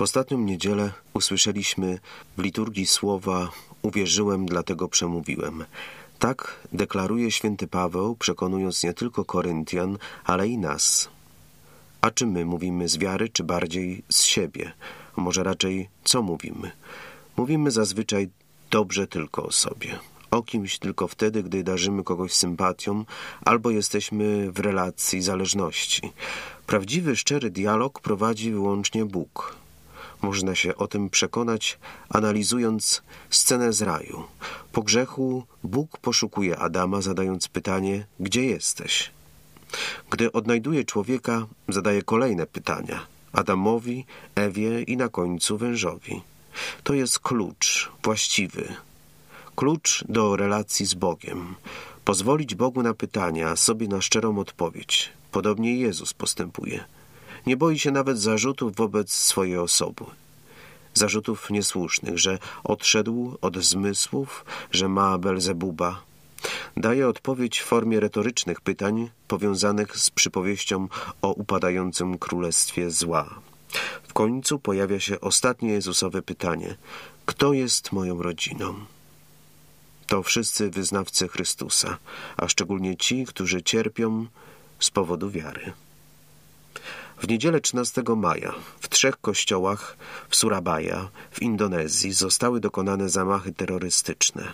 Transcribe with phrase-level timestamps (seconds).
[0.00, 1.98] W ostatnią niedzielę usłyszeliśmy
[2.36, 3.50] w liturgii słowa
[3.82, 5.64] Uwierzyłem, dlatego przemówiłem.
[6.18, 11.08] Tak deklaruje święty Paweł, przekonując nie tylko Koryntian, ale i nas.
[12.00, 14.72] A czy my mówimy z wiary, czy bardziej z siebie?
[15.16, 16.70] Może raczej co mówimy?
[17.36, 18.28] Mówimy zazwyczaj
[18.70, 19.98] dobrze tylko o sobie.
[20.30, 23.04] O kimś tylko wtedy, gdy darzymy kogoś sympatią
[23.44, 26.12] albo jesteśmy w relacji zależności.
[26.66, 29.59] Prawdziwy, szczery dialog prowadzi wyłącznie Bóg.
[30.22, 31.78] Można się o tym przekonać,
[32.08, 34.24] analizując scenę z raju.
[34.72, 39.10] Po grzechu Bóg poszukuje Adama, zadając pytanie: Gdzie jesteś?
[40.10, 44.04] Gdy odnajduje człowieka, zadaje kolejne pytania Adamowi,
[44.34, 46.22] Ewie i na końcu wężowi.
[46.84, 48.74] To jest klucz właściwy.
[49.56, 51.54] Klucz do relacji z Bogiem.
[52.04, 55.12] Pozwolić Bogu na pytania, sobie na szczerą odpowiedź.
[55.32, 56.84] Podobnie Jezus postępuje.
[57.46, 60.04] Nie boi się nawet zarzutów wobec swojej osoby.
[60.94, 66.02] Zarzutów niesłusznych, że odszedł od zmysłów, że ma Belzebuba.
[66.76, 70.88] Daje odpowiedź w formie retorycznych pytań powiązanych z przypowieścią
[71.22, 73.40] o upadającym królestwie zła.
[74.08, 76.76] W końcu pojawia się ostatnie Jezusowe pytanie:
[77.26, 78.74] Kto jest moją rodziną?
[80.06, 81.98] To wszyscy wyznawcy Chrystusa,
[82.36, 84.26] a szczególnie ci, którzy cierpią
[84.78, 85.72] z powodu wiary.
[87.20, 89.96] W niedzielę 13 maja w trzech kościołach
[90.28, 94.52] w Surabaya w Indonezji zostały dokonane zamachy terrorystyczne.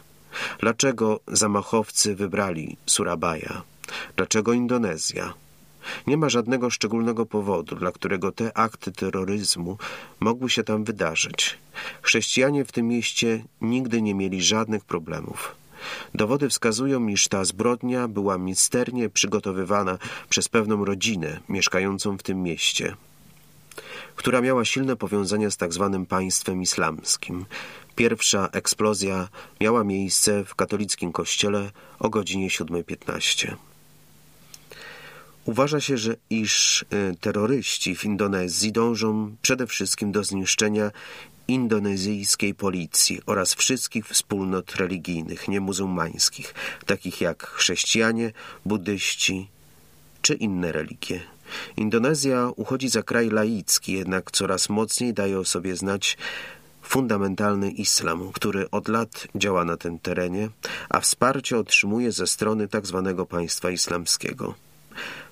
[0.61, 3.63] Dlaczego zamachowcy wybrali Surabaya?
[4.17, 5.35] Dlaczego Indonezja?
[6.07, 9.79] Nie ma żadnego szczególnego powodu, dla którego te akty terroryzmu
[10.21, 11.59] mogły się tam wydarzyć.
[12.03, 15.55] Chrześcijanie w tym mieście nigdy nie mieli żadnych problemów.
[16.15, 19.99] Dowody wskazują, iż ta zbrodnia była misternie przygotowywana
[20.29, 22.97] przez pewną rodzinę mieszkającą w tym mieście,
[24.17, 25.91] która miała silne powiązania z tzw.
[25.93, 27.47] Tak państwem islamskim.
[27.97, 29.29] Pierwsza eksplozja
[29.61, 33.57] miała miejsce w katolickim kościele o godzinie 7.15.
[35.45, 36.87] Uważa się, że iż y,
[37.21, 40.91] terroryści w Indonezji dążą przede wszystkim do zniszczenia
[41.49, 46.55] indonezyjskiej policji oraz wszystkich wspólnot religijnych niemuzułmańskich,
[46.87, 48.33] takich jak chrześcijanie,
[48.65, 49.49] buddyści
[50.23, 51.21] czy inne religie.
[51.77, 56.17] Indonezja uchodzi za kraj laicki, jednak coraz mocniej daje o sobie znać
[56.83, 60.49] fundamentalny islam, który od lat działa na tym terenie,
[60.89, 63.15] a wsparcie otrzymuje ze strony tzw.
[63.17, 64.55] Tak państwa islamskiego.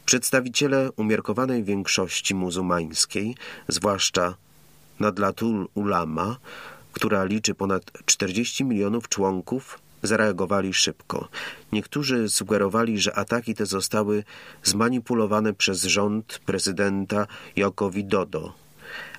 [0.06, 3.34] Przedstawiciele umiarkowanej większości muzułmańskiej,
[3.68, 4.34] zwłaszcza
[5.00, 6.36] Nadlatul Ulama,
[6.92, 11.28] która liczy ponad 40 milionów członków, zareagowali szybko.
[11.72, 14.24] Niektórzy sugerowali, że ataki te zostały
[14.62, 18.52] zmanipulowane przez rząd prezydenta Joko Widodo,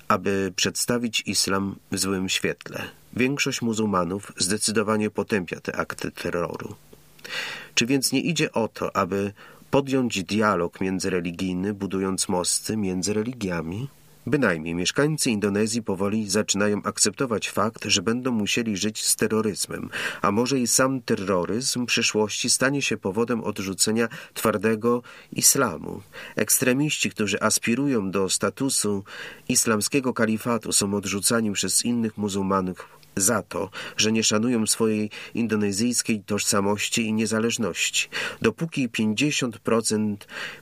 [0.08, 2.82] aby przedstawić islam w złym świetle.
[3.12, 6.74] Większość muzułmanów zdecydowanie potępia te akty terroru.
[7.74, 9.32] Czy więc nie idzie o to, aby
[9.70, 13.88] podjąć dialog międzyreligijny, budując mosty między religiami?
[14.28, 19.90] Bynajmniej mieszkańcy Indonezji powoli zaczynają akceptować fakt, że będą musieli żyć z terroryzmem,
[20.22, 26.02] a może i sam terroryzm w przyszłości stanie się powodem odrzucenia twardego islamu.
[26.36, 29.04] Ekstremiści, którzy aspirują do statusu
[29.48, 37.06] islamskiego kalifatu, są odrzucani przez innych muzułmanów za to, że nie szanują swojej indonezyjskiej tożsamości
[37.06, 38.08] i niezależności.
[38.42, 40.16] Dopóki 50%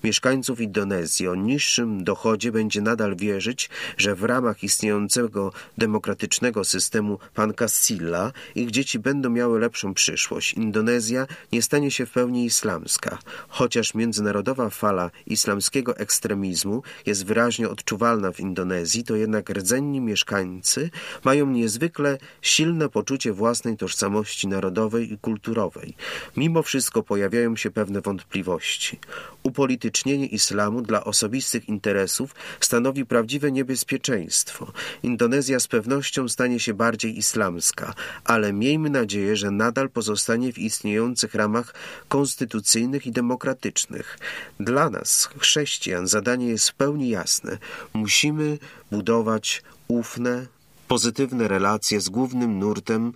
[0.05, 8.33] mieszkańców Indonezji o niższym dochodzie będzie nadal wierzyć, że w ramach istniejącego demokratycznego systemu Pancasila
[8.55, 13.19] ich dzieci będą miały lepszą przyszłość, Indonezja nie stanie się w pełni islamska.
[13.49, 20.91] Chociaż międzynarodowa fala islamskiego ekstremizmu jest wyraźnie odczuwalna w Indonezji, to jednak rdzenni mieszkańcy
[21.25, 25.95] mają niezwykle silne poczucie własnej tożsamości narodowej i kulturowej.
[26.37, 28.99] Mimo wszystko pojawiają się pewne wątpliwości.
[29.43, 34.73] Upolitycznienie islamu dla osobistych interesów stanowi prawdziwe niebezpieczeństwo.
[35.03, 41.35] Indonezja z pewnością stanie się bardziej islamska, ale miejmy nadzieję, że nadal pozostanie w istniejących
[41.35, 41.75] ramach
[42.09, 44.19] konstytucyjnych i demokratycznych.
[44.61, 47.59] Dla nas, chrześcijan, zadanie jest w pełni jasne.
[47.95, 48.59] Musimy
[48.91, 50.47] budować ufne,
[50.89, 53.13] pozytywne relacje z głównym nurtem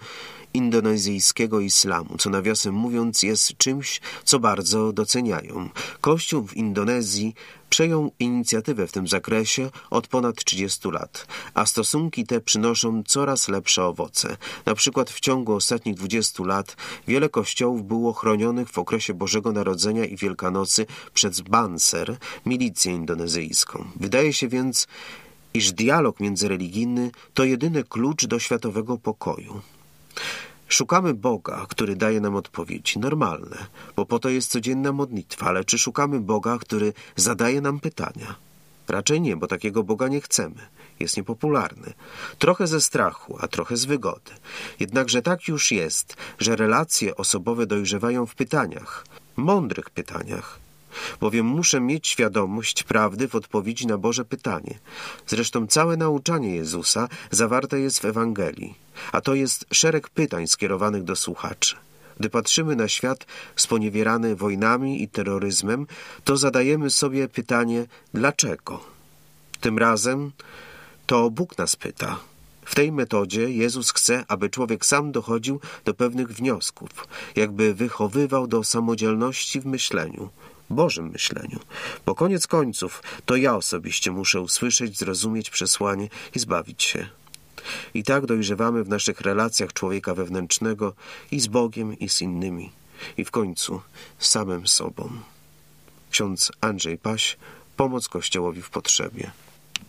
[0.54, 5.68] indonezyjskiego islamu, co nawiasem mówiąc jest czymś, co bardzo doceniają.
[6.00, 7.34] Kościół w Indonezji
[7.70, 13.84] przejął inicjatywę w tym zakresie od ponad 30 lat, a stosunki te przynoszą coraz lepsze
[13.84, 14.36] owoce.
[14.66, 16.76] Na przykład w ciągu ostatnich 20 lat
[17.08, 22.16] wiele kościołów było chronionych w okresie Bożego Narodzenia i Wielkanocy przez Banser,
[22.46, 23.84] milicję indonezyjską.
[23.96, 24.86] Wydaje się więc,
[25.58, 29.60] iż dialog międzyreligijny to jedyny klucz do światowego pokoju.
[30.68, 33.56] Szukamy Boga, który daje nam odpowiedzi normalne,
[33.96, 38.36] bo po to jest codzienna modlitwa, ale czy szukamy Boga, który zadaje nam pytania?
[38.88, 40.60] Raczej nie, bo takiego Boga nie chcemy.
[41.00, 41.92] Jest niepopularny.
[42.38, 44.32] Trochę ze strachu, a trochę z wygody.
[44.80, 49.06] Jednakże tak już jest, że relacje osobowe dojrzewają w pytaniach,
[49.36, 50.67] mądrych pytaniach,
[51.20, 54.78] bowiem muszę mieć świadomość prawdy w odpowiedzi na Boże pytanie.
[55.26, 58.74] Zresztą całe nauczanie Jezusa zawarte jest w Ewangelii,
[59.12, 61.76] a to jest szereg pytań skierowanych do słuchaczy.
[62.20, 65.86] Gdy patrzymy na świat sponiewierany wojnami i terroryzmem,
[66.24, 68.80] to zadajemy sobie pytanie dlaczego?
[69.60, 70.32] Tym razem
[71.06, 72.18] to Bóg nas pyta.
[72.64, 76.90] W tej metodzie Jezus chce, aby człowiek sam dochodził do pewnych wniosków,
[77.36, 80.28] jakby wychowywał do samodzielności w myśleniu,
[80.70, 81.58] Bożym myśleniu.
[82.06, 87.08] Bo koniec końców to ja osobiście muszę usłyszeć, zrozumieć przesłanie i zbawić się.
[87.94, 90.94] I tak dojrzewamy w naszych relacjach człowieka wewnętrznego
[91.30, 92.70] i z Bogiem, i z innymi,
[93.16, 93.80] i w końcu
[94.18, 95.10] z samym sobą.
[96.10, 97.36] Ksiądz Andrzej Paś,
[97.76, 99.30] Pomoc Kościołowi w potrzebie.